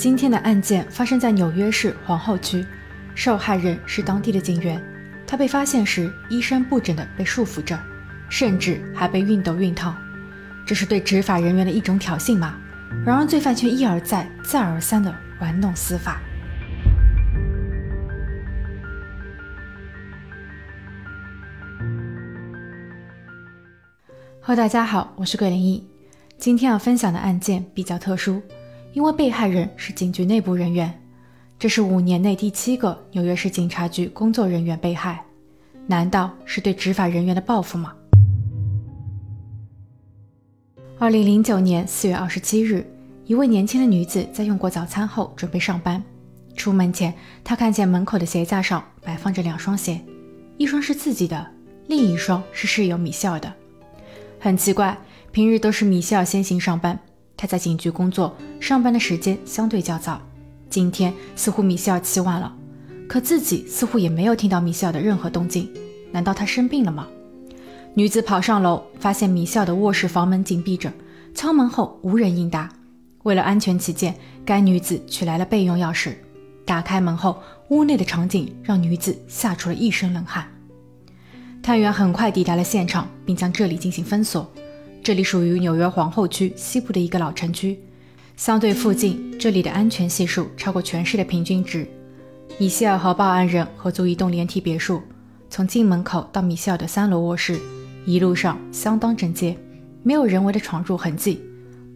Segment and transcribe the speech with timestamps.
[0.00, 2.64] 今天的案件发生在纽约市皇后区，
[3.14, 4.82] 受害人是当地的警员。
[5.26, 7.78] 他被发现时衣衫不整的被束缚着，
[8.30, 9.94] 甚至还被熨斗熨烫。
[10.66, 12.58] 这是对执法人员的一种挑衅吗？
[13.04, 16.18] 然而罪犯却一而再、再而三的玩弄司法。
[24.40, 25.86] Hello，大家好，我是桂林一。
[26.38, 28.42] 今天要分享的案件比较特殊。
[28.92, 30.92] 因为被害人是警局内部人员，
[31.58, 35.24] 这是五年内第七个纽约市警察局工作人员被害，
[35.86, 37.94] 难道是对执法人员的报复吗？
[40.98, 42.84] 二零零九年四月二十七日，
[43.26, 46.02] 一位年轻的女子在用过早餐后准备上班，
[46.56, 50.00] 出门前她看见门口的鞋架上摆放着两双鞋，
[50.58, 51.46] 一双是自己的，
[51.86, 53.52] 另一双是室友米歇尔的。
[54.40, 54.98] 很奇怪，
[55.30, 56.98] 平日都是米歇尔先行上班。
[57.40, 60.20] 他在警局工作，上班的时间相对较早。
[60.68, 62.54] 今天似乎米歇尔起晚了，
[63.08, 65.66] 可自己似乎也没有听到米歇尔的任何动静。
[66.12, 67.08] 难道他生病了吗？
[67.94, 70.92] 女子跑上楼，发现米歇尔的卧室房门紧闭着，
[71.34, 72.68] 敲门后无人应答。
[73.22, 76.12] 为了安全起见，该女子取来了备用钥匙。
[76.66, 80.46] 打开门后，屋内的场景让女子吓出了一身冷汗。
[81.62, 84.46] 探员很快抵达了现场，并将这里进行封锁。
[85.02, 87.78] 这里属于纽约皇后区西部的一个老城区，
[88.36, 91.86] 相对附近，这里的安全系数超过全市的平均值。
[92.58, 95.00] 米歇尔和报案人合租一栋连体别墅，
[95.48, 97.58] 从进门口到米歇尔的三楼卧室，
[98.04, 99.56] 一路上相当整洁，
[100.02, 101.40] 没有人为的闯入痕迹。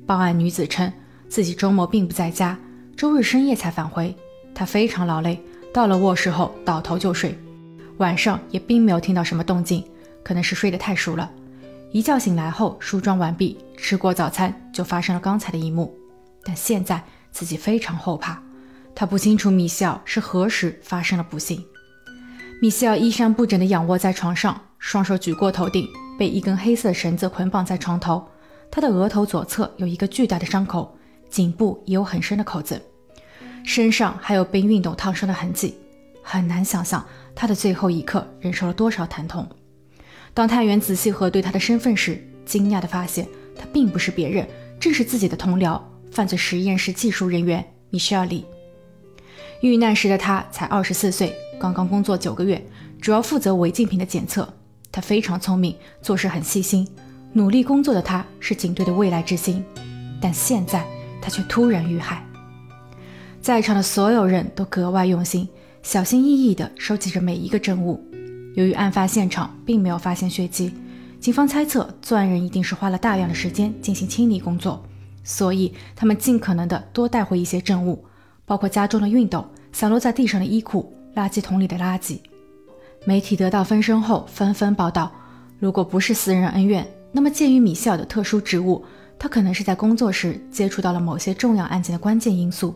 [0.07, 0.91] 报案女子称
[1.29, 2.59] 自己周末并不在家，
[2.97, 4.15] 周日深夜才返回。
[4.55, 5.39] 她非常劳累，
[5.75, 7.37] 到了卧室后倒头就睡，
[7.99, 9.85] 晚上也并没有听到什么动静，
[10.23, 11.31] 可能是睡得太熟了。
[11.95, 15.97] 一觉醒来后，梳妆完毕，吃过早餐，就发生了刚才的一幕。
[16.43, 18.43] 但现在自己非常后怕，
[18.97, 21.65] 他不清楚米歇尔是何时发生了不幸。
[22.61, 28.27] 米歇尔衣衫不整地仰卧在床上，双手举过头顶，被一根黑色绳子捆绑在床头。
[28.73, 30.99] 他的额头左侧有一个巨大的伤口，
[31.31, 32.83] 颈部也有很深的口子，
[33.65, 35.77] 身上还有被熨斗烫伤的痕迹。
[36.25, 39.49] 很难想象他的最后一刻忍受了多少疼痛。
[40.35, 43.25] 当探员仔细核对他的身份时，惊讶地发现
[43.57, 44.45] 他并不是别人，
[44.81, 45.81] 正是自己的同僚——
[46.11, 48.45] 犯罪实验室技术人员米歇尔里。
[49.61, 52.61] 遇难时的他才二十四岁，刚刚工作九个月，
[53.01, 54.53] 主要负责违禁品的检测。
[54.91, 56.87] 他非常聪明，做事很细心，
[57.33, 59.65] 努力工作的他是警队的未来之星。
[60.21, 60.85] 但现在
[61.23, 62.27] 他却突然遇害。
[63.41, 65.49] 在场的所有人都格外用心，
[65.83, 68.03] 小心翼翼地收集着每一个证物。
[68.55, 70.73] 由于案发现场并没有发现血迹，
[71.21, 74.83] 警方猜测作案人一定是花了大量的时间进行清理工作，
[75.23, 78.05] 所以他们尽可能的多带回一些证物，
[78.45, 82.19] 包括家中的熨斗、散落在地上的衣裤、垃圾桶里的垃圾。
[83.05, 85.11] 媒体得到风声后纷纷报道，
[85.59, 88.85] 如果不是私人恩怨，那么鉴于米歇尔的特殊职务，
[89.19, 92.75] 他可能是在工作时接触到了某些重要案件的关键因素，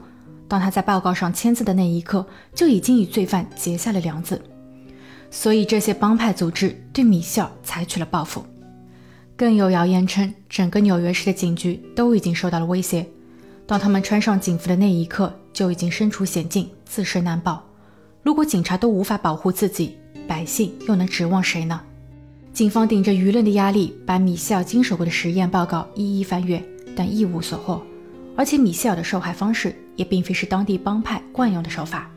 [0.48, 4.42] 当他在报告上签字的那一刻，就已经与罪犯结下了梁子。
[5.30, 8.44] 所以，这些帮派组织对米歇尔采取了报复。
[9.36, 13.06] 更有谣言称，整个纽约市的警局都已经受到了威胁。
[13.66, 17.62] 当他们穿上警服的那一刻，就已经身处险境，自身难保。
[18.22, 19.96] 如果警察都无法保护自己，
[20.26, 21.80] 百姓又能指望谁呢？
[22.52, 26.60] 警方顶着舆论的压力，把米歇尔经手过的实验报告一一翻阅，
[26.96, 27.80] 但一无所获。
[28.34, 32.10] 而且，米歇尔的受害方式也并非是当地帮派惯用的手法。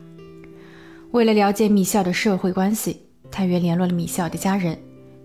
[1.12, 4.78] 为了了解米歇尔的社会关系，探员联络了米歇尔的家人。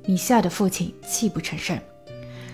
[0.05, 1.79] 米歇尔的父亲泣不成声。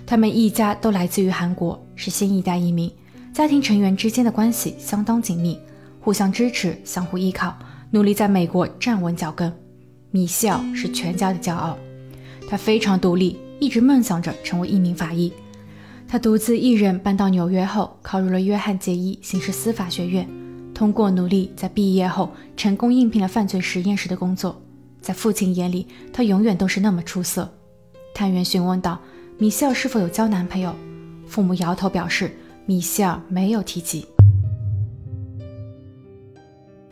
[0.05, 2.91] 他们一家都来自于韩国，是新一代移民，
[3.33, 5.59] 家庭成员之间的关系相当紧密，
[5.99, 7.57] 互相支持，相互依靠，
[7.89, 9.51] 努力在美国站稳脚跟。
[10.11, 11.75] 米歇尔是全家的骄傲，
[12.47, 15.33] 他非常独立，一直梦想着成为一名法医。
[16.07, 20.29] 他独自一人搬到纽约后，考入了约翰杰伊刑事司法学院。
[20.73, 24.59] 通过努力，在毕业后成功应聘了犯罪实验室的工作。
[25.01, 27.51] 在父亲眼里，他永远都是那么出色。
[28.13, 28.99] 探员询问道
[29.37, 30.73] ：“米歇尔是否有交男朋友？”
[31.27, 32.31] 父母摇头表示
[32.65, 34.05] ：“米歇尔没有提及。”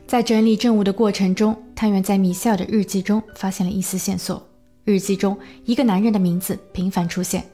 [0.05, 4.45] 在整理证物的过程中，探员在米歇尔的日记中发现了一丝线索。
[4.83, 7.45] 日记中，一个男人的名字频繁出现，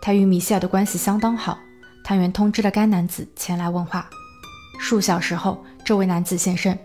[0.00, 1.58] 他与米歇尔的关系相当好。
[2.04, 4.08] 探员通知了该男子前来问话。
[4.78, 6.78] 数小时后，这位男子现身。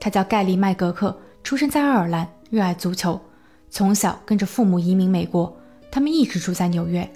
[0.00, 3.20] 他叫盖利·麦格克，出生在爱尔兰，热爱足球，
[3.70, 5.56] 从小跟着父母移民美国。
[5.90, 7.08] 他们一直住在纽约。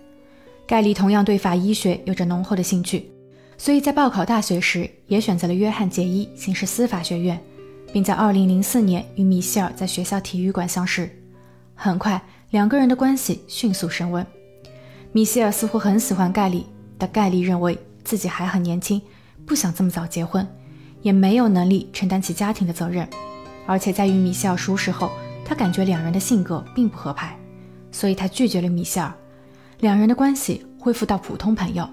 [0.66, 3.10] 盖利同样对法医学有着浓厚的兴趣，
[3.56, 7.40] 所以在报考大学时也选择了约翰杰伊刑事司法学院，
[7.92, 11.10] 并在2004年与米歇尔在学校体育馆相识。
[11.74, 14.24] 很快，两个人的关系迅速升温。
[15.12, 16.66] 米歇尔似乎很喜欢盖利，
[16.96, 19.00] 但盖利认为自己还很年轻，
[19.48, 20.46] 不想这么早结婚，
[21.00, 23.08] 也没有能力承担起家庭的责任。
[23.66, 25.10] 而且在与米歇尔熟识后，
[25.44, 27.34] 他感觉两人的性格并不合拍，
[27.90, 29.12] 所以他拒绝了米歇尔。
[29.80, 31.88] 两人的关系恢复到普通朋友。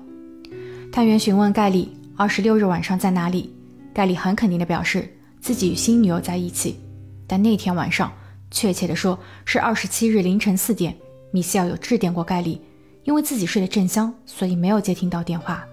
[0.91, 3.53] 探员询问盖里二十六日晚上在哪里，
[3.93, 6.79] 盖里很肯定地表示自己与新女友在一起。
[7.25, 8.11] 但那天晚上，
[8.51, 10.95] 确切地说是二十七日凌晨四点，
[11.31, 12.61] 米歇尔有致电过盖里，
[13.03, 15.65] 因为自己睡得正香，所以没有接听到电话。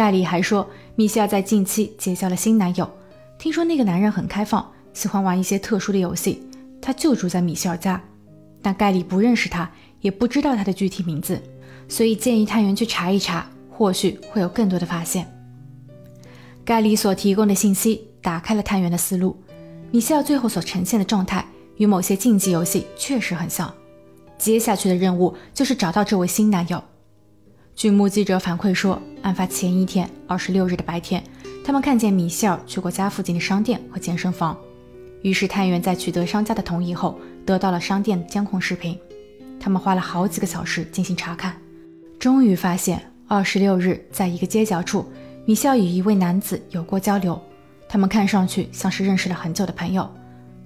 [0.00, 0.66] 盖里还说，
[0.96, 2.90] 米歇尔在近期结交了新男友，
[3.38, 4.66] 听说那个男人很开放。
[4.94, 6.42] 喜欢玩一些特殊的游戏，
[6.80, 8.02] 他就住在米歇尔家，
[8.62, 9.70] 但盖里不认识他，
[10.00, 11.38] 也不知道他的具体名字，
[11.86, 15.30] 所以建议探员去查一查，或许会有更多的发现。
[16.64, 19.36] 盖里所提供的信息打开了探员的思路，
[19.90, 21.44] 米歇尔最后所呈现的状态
[21.76, 23.70] 与某些竞技游戏确实很像。
[24.38, 26.82] 接下去的任务就是找到这位新男友。
[27.80, 31.24] 据目击者反馈说，案发前一天，二十六日的白天，
[31.64, 34.54] 他们看见米歇尔去过家附近的商店和健身房。
[35.22, 38.98] 于是探员在取得商家的同意后，得到了商店监控视频。
[39.58, 41.56] 他们花了好几个小时进行查看，
[42.18, 45.10] 终于发现二十六日在一个街角处，
[45.46, 47.40] 米歇尔与一位男子有过交流。
[47.88, 50.06] 他们看上去像是认识了很久的朋友，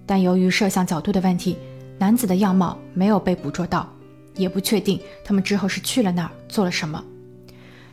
[0.05, 1.57] 但由于摄像角度的问题，
[1.97, 3.89] 男子的样貌没有被捕捉到，
[4.37, 7.03] 也不确定他们之后是去了哪儿做了什么。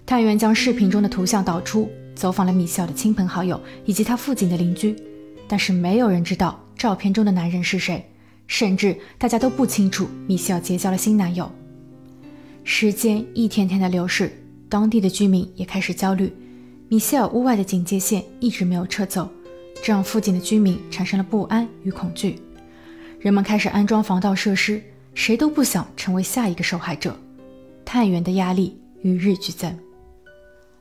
[0.05, 4.95] 探员将视频中的图像导出，走访了米歇尔的亲朋好友以及他附近的邻居。
[5.47, 8.09] 但是没有人知道照片中的男人是谁，
[8.47, 11.51] 甚至大家都不清楚米歇尔结交了新男友。
[12.63, 14.31] 时间一天天的流逝，
[14.69, 16.33] 当地的居民也开始焦虑。
[16.87, 19.29] 米歇尔屋外的警戒线一直没有撤走，
[19.83, 22.39] 这让附近的居民产生了不安与恐惧。
[23.19, 24.81] 人们开始安装防盗设施，
[25.13, 27.15] 谁都不想成为下一个受害者。
[27.83, 29.77] 探员的压力与日俱增。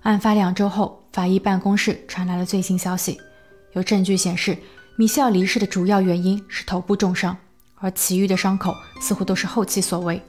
[0.02, 3.20] 案发两周后，法医办公室传来了最新消息。
[3.72, 4.56] 有证据显示，
[4.96, 7.36] 米歇尔离世的主要原因是头部重伤，
[7.76, 10.20] 而其余的伤口似乎都是后期所为。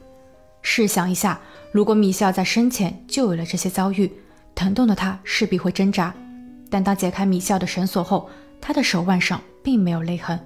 [0.60, 1.40] 试想一下，
[1.72, 4.10] 如果米歇尔在生前就有了这些遭遇，
[4.54, 6.14] 疼痛的他势必会挣扎。
[6.70, 8.28] 但当解开米歇尔的绳索后，
[8.60, 10.38] 他的手腕上并没有勒痕，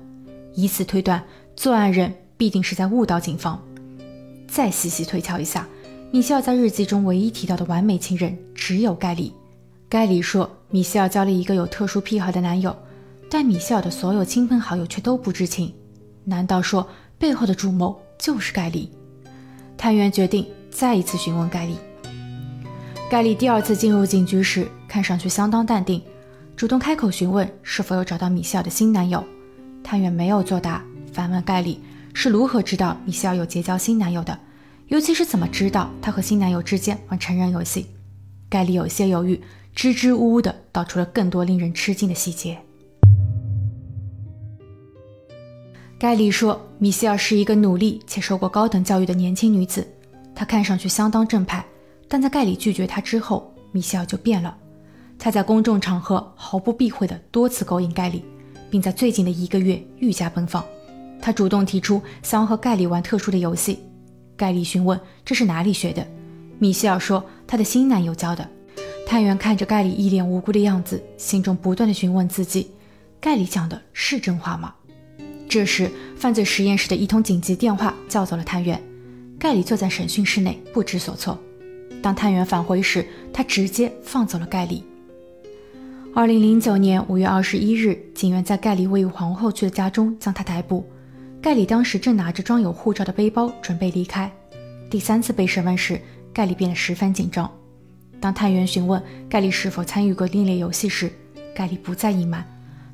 [0.54, 1.22] 以此推断，
[1.54, 3.60] 作案人必定是在误导警方。
[4.48, 5.66] 再细细推敲一下，
[6.10, 9.32] 米歇尔在日记中唯一提到的完美情人只有盖里。
[9.88, 12.74] 盖里说，米歇尔交了一个有特殊癖好的男友。
[13.28, 15.74] 但米歇尔的所有亲朋好友却都不知情，
[16.22, 16.88] 难道说
[17.18, 18.88] 背后的主谋就是盖里？
[19.76, 21.76] 探员决定再一次询问盖里。
[23.10, 26.00] 盖里第二次进入警局时，看上去相当淡定，
[26.54, 29.22] 主动开口询问是否有找到米歇尔的新男友。
[29.82, 30.82] 探员没有作答，
[31.12, 31.80] 反问盖里
[32.18, 34.40] 是如何知道米歇尔有结交新男友的，
[34.86, 37.88] 尤其是怎么知道他和新男友之间玩成人游戏。
[38.48, 39.38] 盖里有些犹豫，
[39.74, 42.56] 支支吾吾的道出了更多令人吃惊的细节。
[45.98, 49.86] 盖里说，米歇尔是一个努力且受过高等教育的年轻女子，
[50.34, 51.62] 她看上去相当正派。
[52.08, 54.56] 但在盖里拒绝她之后，米歇尔就变了。
[55.18, 58.24] 她在公众场合毫不避讳地多次勾引盖里，
[58.70, 60.64] 并在最近的一个月愈加奔放。
[61.20, 63.78] 他主动提出想要和盖里玩特殊的游戏。
[64.36, 66.06] 盖里询问这是哪里学的，
[66.58, 68.48] 米歇尔说她的新男友教的。
[69.06, 72.70] 探员看着盖里一脸无辜的样子，心中不断的询问自己：
[73.20, 74.74] 盖里讲的是真话吗？
[75.48, 78.82] 这时，犯罪实验室的一通紧急电话叫走了探员。
[79.38, 81.38] 盖里坐在审讯室内，不知所措。
[82.02, 84.84] 当探员返回时，他直接放走了盖里。
[86.14, 90.84] 二零零九年五月二十一日，警员在盖里位于皇后区的家中将他逮捕。
[91.46, 94.28] 盖里当时正拿着装有护照的背包准备离开。
[94.90, 96.02] 第三次被审问时，
[96.34, 97.48] 盖里变得十分紧张。
[98.18, 101.08] 当探员询问盖里是否参与过另类游戏时，
[101.54, 102.44] 盖里不再隐瞒，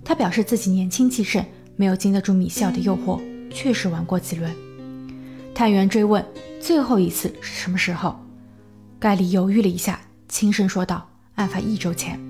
[0.05, 1.43] 他表示自己年轻气盛。
[1.77, 3.19] 没有经得住米歇尔的诱惑，
[3.51, 4.55] 确实玩过几轮。
[5.55, 6.23] 探员追问
[6.61, 8.21] 最后一次是什么时候，
[9.01, 12.21] 盖里犹豫了一下，轻声说道：“案发一周前。”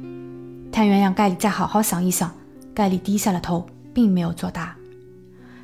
[0.71, 2.33] 探员让盖里再好好想一想，
[2.73, 4.77] 盖里低下了头，并没有作答。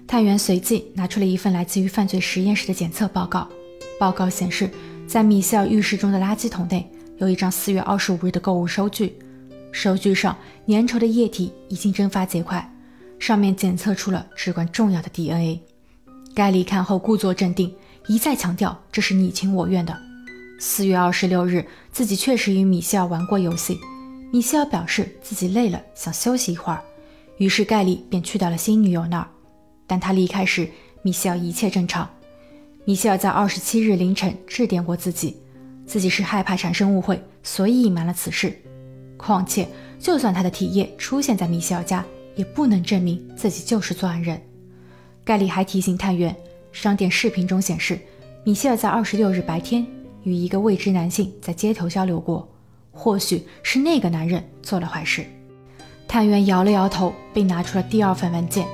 [0.08, 3.46] 探员随即拿出了一份来自于犯罪实验室的检测报告，
[4.00, 4.70] 报告显示，
[5.06, 9.18] 在米歇尔浴室中的垃圾桶内有一张四月二十五日的购物收据，
[9.70, 10.34] 收据上
[10.66, 12.66] 粘稠的液体已经蒸发结块。
[13.18, 15.60] 上面检测出了至关重要的 DNA。
[16.34, 17.74] 盖里看后故作镇定，
[18.06, 19.94] 一再强调这是你情我愿的。
[20.58, 23.78] 四月二十六日，自己确实与米歇尔玩过游戏，
[24.32, 26.82] 米歇尔表示自己累了，想休息一会儿，
[27.36, 29.28] 于是盖里便去到了新女友那儿。
[29.88, 30.68] 但他离开时，
[31.02, 32.08] 米歇尔一切正常。
[32.84, 35.36] 米歇尔在二十七日凌晨致电过自己，
[35.84, 38.56] 自己是害怕产生误会，所以隐瞒了此事。
[39.16, 39.66] 况且，
[39.98, 42.04] 就算他的体液出现在米歇尔家，
[42.36, 44.40] 也不能证明自己就是作案人。
[45.24, 46.34] 盖里还提醒探员，
[46.70, 47.98] 商店视频中显示，
[48.44, 49.84] 米歇尔在二十六日白天
[50.22, 52.48] 与一个未知男性在街头交流过。
[52.92, 55.24] 或许是那个男人做了坏事。
[56.08, 58.66] 探员摇了摇头，并拿出了第二份文件。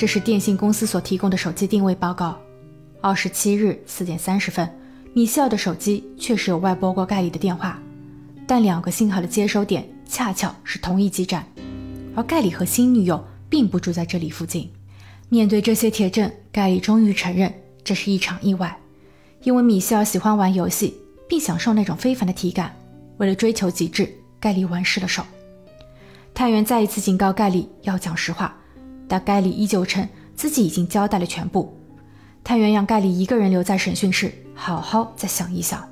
[0.00, 2.34] 这是电信公司所提供的手机定位报告。
[3.02, 4.66] 二十七日四点三十分，
[5.12, 7.78] 米歇尔的手机确实有外拨过盖里的电话，
[8.46, 11.46] 但两个信号的接收点恰巧是同一基站，
[12.16, 14.70] 而盖里和新女友并不住在这里附近。
[15.28, 17.52] 面对这些铁证，盖里终于承认
[17.84, 18.74] 这是一场意外，
[19.42, 20.96] 因为米歇尔喜欢玩游戏，
[21.28, 22.74] 并享受那种非凡的体感。
[23.18, 25.22] 为了追求极致，盖里玩失了手。
[26.32, 28.56] 探员再一次警告盖里要讲实话，
[29.10, 31.76] 但盖里依旧称自己已经交代了全部。
[32.44, 35.86] 探员让盖里一个人留在审讯室，好好再想一想。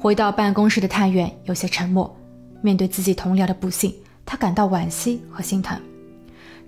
[0.00, 2.12] 回到办公室的探员有些沉默，
[2.60, 3.94] 面对自己同僚的不幸，
[4.26, 5.80] 他感到惋惜和心疼。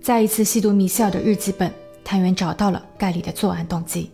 [0.00, 1.72] 再一次细读米歇尔的日记本，
[2.04, 4.10] 探员找到了盖里的作案动机。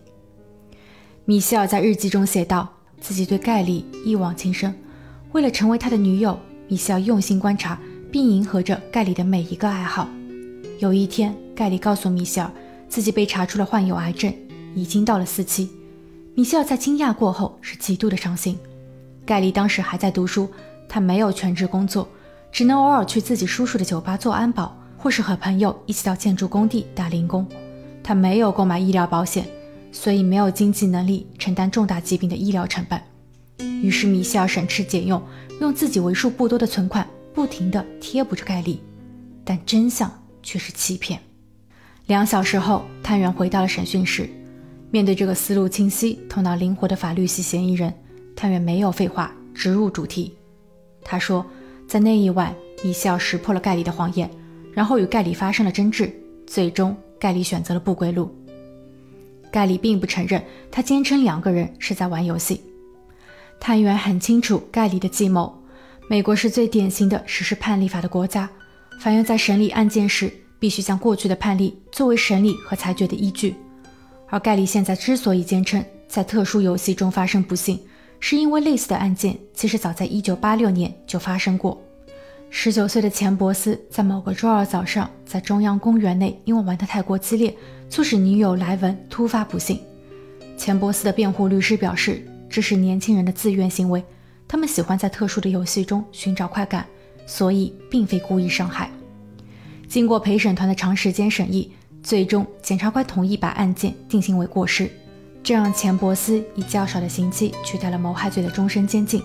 [1.25, 2.67] 米歇尔在日记中写道
[2.99, 4.75] ：“自己对盖里一往情深。”
[5.33, 7.79] 为了成为他的女友，米歇尔用心观察
[8.11, 10.07] 并迎合着盖里的每一个爱好。
[10.79, 12.51] 有一天，盖里告诉米歇尔，
[12.87, 14.31] 自己被查出了患有癌症，
[14.75, 15.69] 已经到了四期。
[16.35, 18.55] 米歇尔在惊讶过后是极度的伤心。
[19.25, 20.47] 盖里当时还在读书，
[20.87, 22.07] 他没有全职工作，
[22.51, 27.47] 只能偶尔去自己叔叔的酒吧做安保，或是和朋友一起到建筑工地打零工。
[28.03, 29.47] 他没有购买医疗保险，
[29.91, 33.01] 所以没有经济能力承担重大疾病的医疗成本。
[33.81, 35.19] 于是米歇尔省吃俭用，
[35.59, 38.79] 用自己为数不多的存款，不停地贴补着盖里，
[39.43, 40.09] 但真相
[40.47, 41.19] 却是欺骗。
[42.05, 44.29] 两小时后，探员回到了审讯室，
[44.89, 47.93] 面对这个思路清晰、头脑灵活的法律系嫌疑人，
[48.33, 50.33] 探员没有废话，直入主题。
[51.03, 51.45] 他说，
[51.85, 54.31] 在那一晚，米歇尔识破了盖里的谎言，
[54.71, 56.09] 然后与盖里发生了争执，
[56.47, 58.33] 最终盖里选择了不归路。
[59.51, 62.61] 盖里并不承认，他坚称两个人是在玩游戏。
[63.59, 65.53] 探员很清楚盖里的计谋。
[66.09, 68.49] 美国是最典型的实施判例法的国家，
[68.99, 73.55] 法院在审理案件时必须将过去的判例作为审理和裁决的依据。
[74.29, 77.79] 而盖里现在之所以坚称在特殊游戏中发生不幸，
[78.19, 81.81] 是因为类似的案件其实早在1986年就发生过。
[82.51, 87.55] 19岁的钱伯斯在某个周二早上在中央公园内，因为玩得太过激烈，
[87.89, 89.79] 促使女友莱文突发不幸。
[90.57, 92.25] 钱伯斯的辩护律师表示。
[92.49, 94.01] 这是年轻人的自愿行为，
[94.47, 96.87] 他们喜欢在特殊的游戏中寻找快感，
[97.27, 98.89] 所以并非故意伤害。
[99.87, 104.89] 经过陪审团的长时间审议，最终检察官同意把案件定性为过失，
[105.43, 109.21] 这让钱伯斯以较少的刑期取代了谋害罪的终身监禁。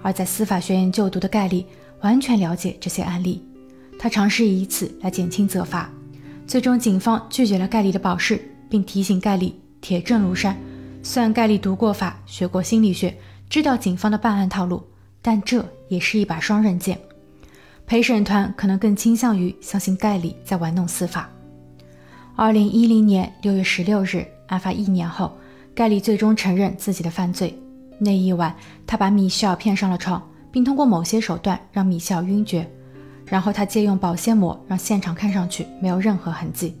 [0.00, 1.66] 而在司法学院就读的盖利
[2.00, 3.40] 完全了解这些案例，
[3.98, 5.88] 他尝试以此来减轻责罚。
[6.44, 10.56] 最终，警方拒绝了盖利的保释，并提醒盖利铁证如山。
[11.04, 13.16] 虽然盖利读过法，学过心理学，
[13.48, 14.82] 知道警方的办案套路，
[15.22, 16.98] 但这也是一把双刃剑。
[17.92, 21.28] 陪审团可能更倾向于相信盖里在玩弄司法。
[22.34, 25.30] 二零一零年六月十六日，案发一年后，
[25.74, 27.54] 盖里最终承认自己的犯罪。
[27.98, 28.56] 那一晚，
[28.86, 32.66] 他把米歇尔骗上了床，并通过某些手段让米歇尔晕厥，
[33.26, 36.74] 然后他借用保鲜膜让现场看上去没有任何痕迹。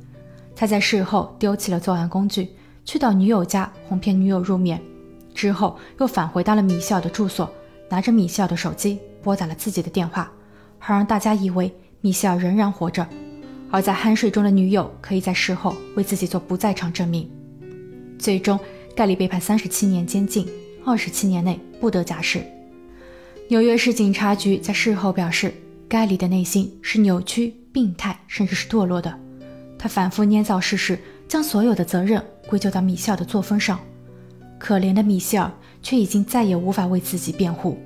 [0.56, 2.48] 他在事后丢弃了作案工具。
[2.86, 4.80] 去到女友家哄骗女友入眠，
[5.34, 7.52] 之后又返回到了米歇尔的住所，
[7.90, 10.32] 拿着米歇尔的手机拨打了自己的电话，
[10.84, 13.06] 好让大家以为米歇尔仍然活着，
[13.70, 17.30] 而在酣睡中的女友可以在事后为自己做不在场证明。
[18.18, 18.58] 最终，
[18.96, 20.44] 盖里被判三十七年监禁，
[20.84, 22.42] 二十七年内不得假释。
[23.48, 25.54] 纽约市警察局在事后表示，
[25.88, 29.16] 盖里的内心是扭曲、病态，甚至是堕落的，
[29.78, 30.98] 他反复捏造事实。
[31.28, 33.80] 将所有的责任归咎到米歇尔的作风上，
[34.58, 37.78] 可怜的米歇尔却已经再也无法为自己辩护。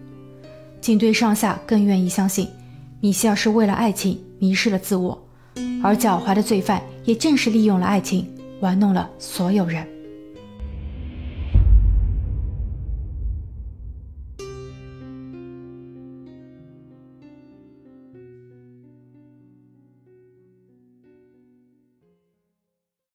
[0.81, 2.49] 警队上下更愿意相信，
[3.01, 5.17] 米歇尔是为了爱情迷失了自我，
[5.83, 8.27] 而狡猾的罪犯也正是利用了爱情
[8.61, 9.87] 玩弄了所有人。